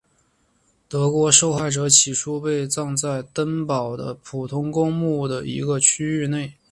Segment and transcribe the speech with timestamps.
[0.89, 6.53] 德国受害者起初被葬在登堡的普通公墓的一个区域内。